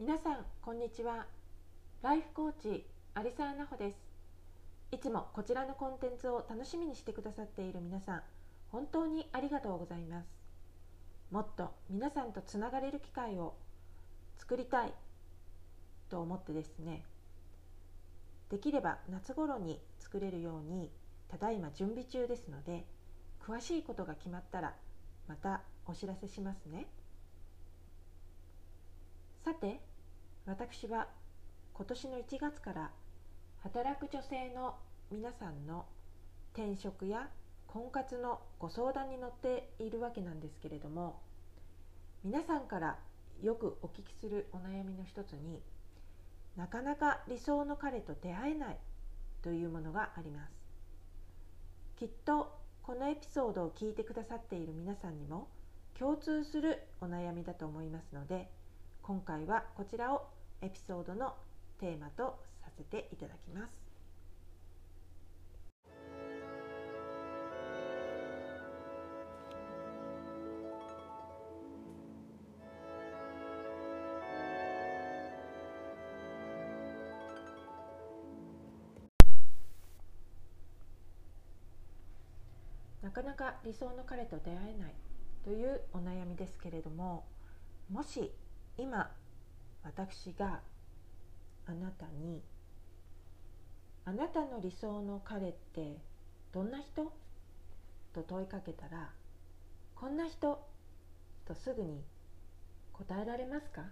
[0.00, 1.26] 皆さんこんにちは。
[2.02, 3.96] ライフコーチ有沢奈穂です。
[4.92, 8.22] いつもこちらのコンテンツを楽しみにしてくださっている皆さん
[8.70, 10.28] 本当にありがとうございます。
[11.32, 13.56] もっと皆さんとつながれる機会を
[14.38, 14.94] 作りたい
[16.08, 17.02] と思ってですね
[18.50, 20.92] できれば夏頃に作れるように
[21.28, 22.84] ただいま準備中ですので
[23.44, 24.76] 詳しいことが決まったら
[25.26, 26.86] またお知らせしますね。
[29.48, 29.80] さて
[30.44, 31.08] 私は
[31.72, 32.90] 今年の1月から
[33.62, 34.74] 働く女性の
[35.10, 35.86] 皆さんの
[36.52, 37.30] 転職や
[37.66, 41.22] 婚活のご相談に乗っているわけなんですけれども
[42.22, 42.98] 皆さんから
[43.42, 45.62] よくお聞きするお悩みの一つに
[46.54, 48.76] なかなか理想の彼と出会えない
[49.40, 50.52] というものがあります。
[51.96, 55.48] きっとこのエピソードを聞いてくださっている皆さんにも
[55.98, 58.50] 共通するお悩みだと思いますので
[59.08, 60.28] 今回はこちらを
[60.60, 61.34] エピソードの
[61.80, 63.88] テーマとさせていただきます。
[83.00, 84.94] なかなか理想の彼と出会えない
[85.42, 87.24] というお悩みですけれども
[87.90, 88.30] もし
[88.78, 89.10] 今
[89.82, 90.60] 私が
[91.66, 92.42] あなたに
[94.06, 95.98] 「あなたの理想の彼って
[96.52, 97.12] どんな人?」
[98.14, 99.12] と問いかけたら
[99.94, 100.64] 「こんな人」
[101.44, 102.04] とすぐに
[102.92, 103.90] 答えられますか？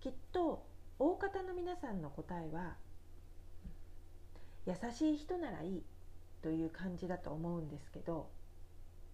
[0.00, 0.66] きっと
[0.98, 2.76] 大方の皆さんの答えは
[4.66, 5.84] 優しい人ならいい
[6.42, 8.30] という感じだと思うんですけど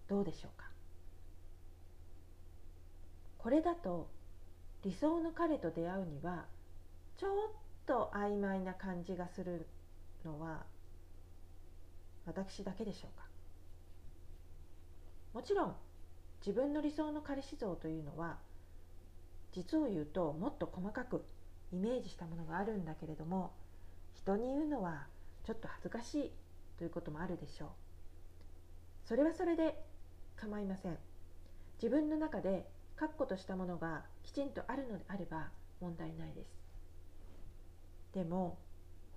[0.07, 0.72] どうでしょうか？
[3.43, 4.09] これだと
[4.83, 6.45] 理想の彼と出会うには
[7.17, 7.31] ちょっ
[7.85, 9.67] と曖昧な感じがする
[10.23, 10.63] のは
[12.25, 13.25] 私だけでしょうか？
[15.33, 15.75] もちろん
[16.45, 18.37] 自分の理想の彼氏像というのは
[19.51, 21.25] 実を言うともっと細かく
[21.73, 23.51] イメージしたものがあるんだけれども
[24.13, 25.07] 人に言うのは
[25.45, 26.31] ちょっと恥ずかしい
[26.77, 27.69] ということもあるでしょう。
[29.05, 29.83] それはそれで
[30.37, 30.97] 構いません。
[31.81, 32.65] 自分の中で
[33.03, 35.49] 確固としたものがきちんとあるのであれば
[35.81, 36.47] 問題ないです。
[38.13, 38.57] でも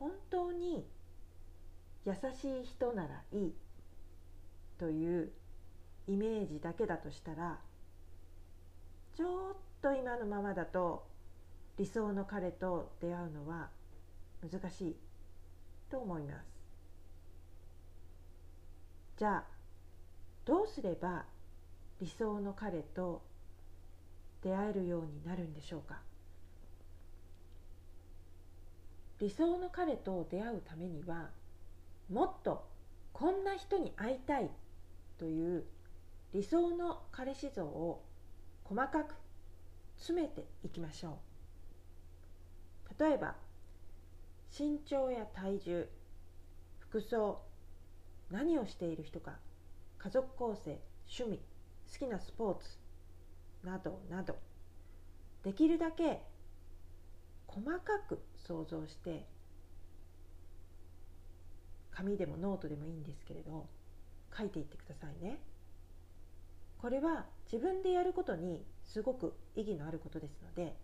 [0.00, 0.84] 本当に
[2.04, 3.54] 優しい人ならいい
[4.76, 5.30] という
[6.08, 7.60] イメージだけだとしたら
[9.14, 11.06] ちょっと今のままだと
[11.78, 13.68] 理想の彼と出会うのは
[14.42, 14.97] 難しい
[15.92, 16.47] と思います。
[19.18, 19.44] じゃあ
[20.44, 21.24] どうすれば
[22.00, 23.22] 理想の彼と
[24.47, 26.01] 出会えるようになるんでしょうか？
[29.19, 31.31] 理想の彼と出会うためには
[32.09, 32.65] もっと
[33.12, 34.49] こんな人に会いたい
[35.19, 35.65] という
[36.33, 38.05] 理想の彼氏像を
[38.62, 39.17] 細かく
[39.97, 41.19] 詰めていきましょ
[42.99, 43.03] う。
[43.03, 43.34] 例えば
[44.57, 45.89] 身長や体重
[46.78, 47.43] 服装
[48.31, 49.33] 何をしている人か
[49.99, 50.78] 家族構成
[51.09, 51.41] 趣味
[51.93, 52.78] 好きなスポーツ
[53.66, 54.37] などなど
[55.43, 56.22] できるだけ
[57.49, 59.27] 細かく想像して
[61.91, 63.66] 紙でもノートでもいいんですけれど
[64.37, 65.41] 書いていってくださいね。
[66.78, 70.77] これは自分でやることにすごく意義のあることですので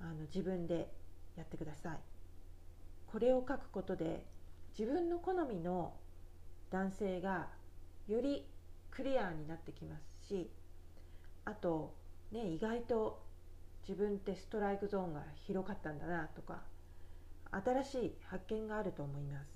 [0.00, 0.92] あの自分で
[1.36, 1.98] やってください。
[3.06, 4.26] これを書くことで
[4.76, 5.94] 自分の好みの
[6.70, 7.48] 男性が
[8.08, 8.44] より
[8.90, 10.50] クリアになってきますし
[11.48, 11.94] あと
[12.30, 13.22] ね意外と
[13.88, 16.60] 自分ってストライクゾーンが広かったんだなとか
[17.50, 19.46] 新しい発見があると思います。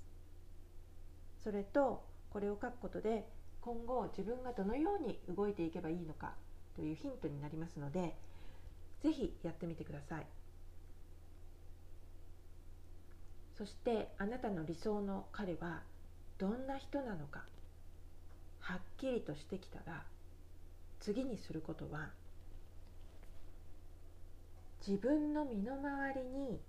[1.43, 3.27] それとこれを書くことで
[3.61, 6.33] 今後自分がどのように動いていけばいいのか
[6.75, 8.15] というヒントになりますので
[9.03, 10.25] 是非やってみてください。
[13.55, 15.83] そしてあなたの理想の彼は
[16.39, 17.43] どんな人なのか
[18.61, 20.03] はっきりとしてきたら
[21.03, 22.11] 次にすることは
[24.87, 26.61] 自分の身の回りに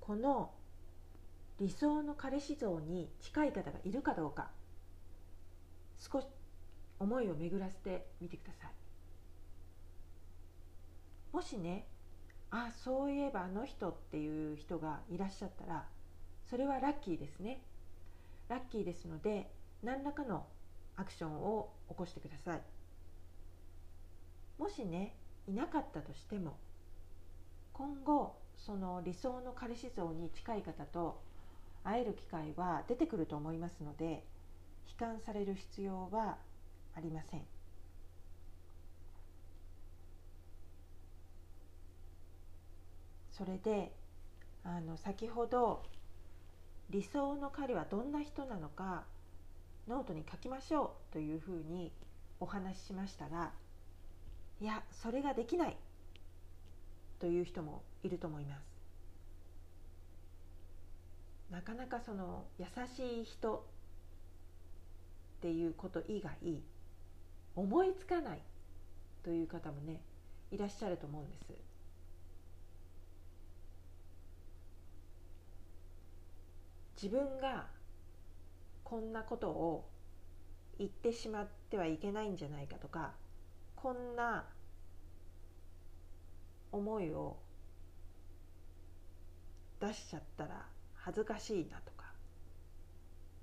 [0.00, 0.50] この
[1.60, 4.50] 理想の彼氏像に近い方がいるかどうか
[5.96, 6.26] 少し
[6.98, 8.70] 思いを巡らせてみてください。
[11.32, 11.86] もしね
[12.50, 15.86] あそういえばあの人っていう人がいらっしゃったら
[16.50, 17.62] それはラッキーですね。
[18.48, 19.52] ラッキーですので
[19.84, 20.46] 何らかの
[20.96, 22.73] アクションを起こしてください。
[24.58, 25.14] もしね
[25.46, 26.56] いなかったとしても
[27.72, 31.20] 今後その理想の彼氏像に近い方と
[31.82, 34.24] 会える機会は出てくると思いますので
[34.86, 36.38] 悲観される必要は
[36.96, 37.42] ありません。
[43.36, 43.92] それで
[44.62, 45.82] あの先ほど
[46.90, 49.04] 理想の彼はどんな人なのか
[49.88, 51.92] ノートに書きましょうというふうに
[52.38, 53.50] お話ししましたが
[54.60, 55.76] いやそれができない。
[57.24, 58.60] という人もいると思います。
[61.50, 62.66] なかなかその優
[62.96, 63.66] しい人
[65.38, 66.62] っていうこと以外
[67.56, 68.42] 思いつかない
[69.22, 70.00] という方もね
[70.50, 71.52] いらっしゃると思うんです。
[77.02, 77.66] 自分が
[78.82, 79.88] こんなことを
[80.78, 83.12] 言ってしまってはいけないんじゃないかとか
[83.84, 84.46] こんな
[86.72, 87.36] 思いを
[89.78, 90.64] 出しちゃったら
[90.94, 92.06] 恥ずかしいなとか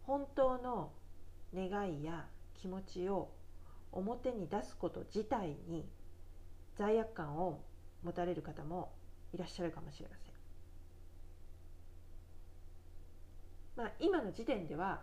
[0.01, 0.93] 本当の
[1.55, 2.25] 願いや
[2.59, 3.29] 気持ちを
[3.91, 5.87] 表に出すこと自体に
[6.75, 7.61] 罪悪感を
[8.03, 8.91] 持たれる方も
[9.35, 10.33] いらっしゃるかもしれません。
[13.75, 15.01] まあ、今の時点では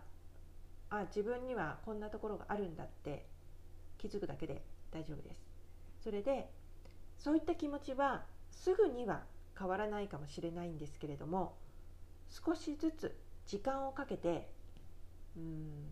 [0.90, 3.37] あ自分にはこんなところがあるんだって
[3.98, 5.40] 気づくだけで大丈夫です。
[6.02, 6.48] それで
[7.18, 9.24] そういった気持ちはすぐには
[9.58, 11.56] 変わらないかもしれないんですけれども
[12.28, 14.48] 少しずつ時間をかけて
[15.36, 15.90] うん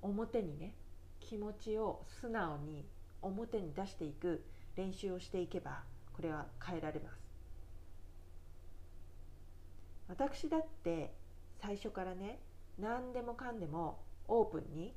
[0.00, 0.74] 表にね
[1.20, 2.86] 気持ちを素直に
[3.20, 4.44] 表に出していく
[4.76, 5.82] 練習をしていけば
[6.14, 7.28] これは変えられます。
[10.08, 11.12] 私だって
[11.60, 12.38] 最初からね
[12.78, 14.94] 何でもかんでもオープンに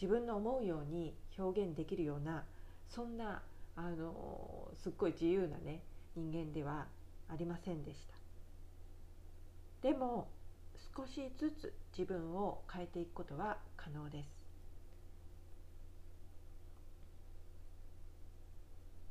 [0.00, 2.44] 自分の思うように表現できるような
[2.88, 3.42] そんな
[3.76, 5.82] あのすっごい自由なね
[6.16, 6.86] 人間では
[7.28, 8.14] ありませんでした。
[9.88, 10.28] でも
[10.96, 14.28] 少しずつ自分を変えていくことは可能です。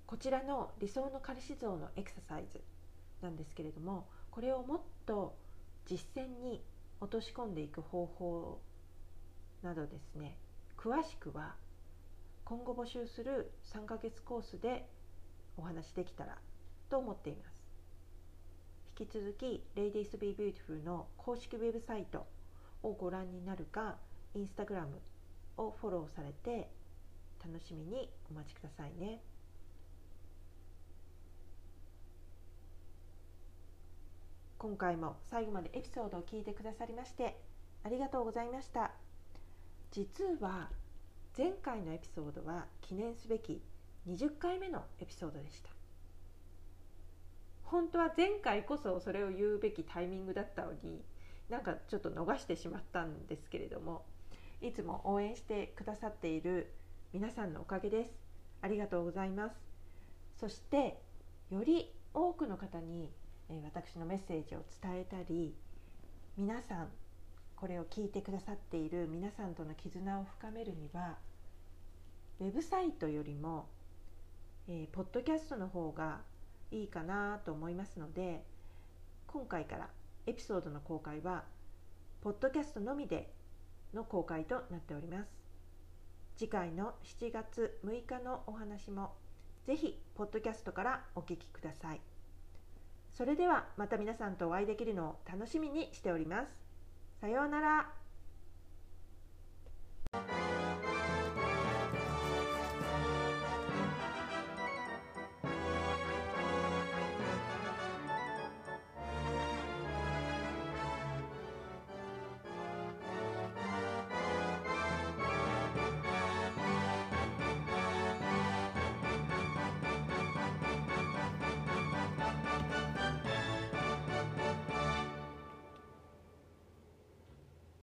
[0.08, 2.62] こちらの理想の彼氏像のエクササイズ
[3.22, 5.36] なんですけれどもこれをもっと
[5.86, 6.62] 実践に
[7.02, 8.60] 落とし込んでいく方法
[9.64, 10.38] などですね
[10.84, 11.56] 詳しくは
[12.44, 14.86] 今後募集する3ヶ月コースで
[15.56, 16.38] お話できたら
[16.90, 17.64] と思っています
[19.00, 22.28] 引き続き Ladies Be Beautiful の公式ウェブサイト
[22.84, 23.96] をご覧になるか
[24.36, 25.00] インスタグラム
[25.56, 26.70] をフォローされて
[27.42, 29.22] 楽しみにお待ちくださいね。
[34.58, 37.38] 今回も最後までエピソードを聞いてくださりまして
[37.84, 38.92] ありがとうございました
[39.94, 40.72] 実は
[41.38, 43.62] 前回のエピソードは記念すべき
[44.10, 45.70] 20回目のエピソードでした。
[47.64, 51.04] 本当は前回こそそれを言うべきタイミングだったのに
[51.48, 54.04] なんかちょっと逃してしまったんですけれども
[54.62, 56.74] いつも応援してくださっている
[57.14, 58.12] 皆さんのおかげです。
[58.64, 59.56] ありがとうございます。
[60.40, 61.04] そして
[61.52, 63.12] より多くの方に
[63.64, 65.54] 私のメッセージを伝えたり
[66.36, 66.88] 皆さん
[67.64, 71.16] これを聞いてくださっている皆さんとの絆を深めるには
[72.42, 73.70] ウェブサイトよりも、
[74.68, 76.20] えー、ポッドキャストの方が
[76.72, 78.44] いいかなと思いますので
[79.28, 79.88] 今回から
[80.28, 81.46] エピソードの公開は
[82.20, 83.32] ポッドキャストのみで
[83.94, 85.30] の公開となっております
[86.36, 89.14] 次回の7月6日のお話も
[89.66, 92.02] ぜひポッドキャストからお聞きください。
[93.14, 96.63] それではまた皆さんとお会いできるのを楽しみにしております。
[97.24, 97.88] さようなら。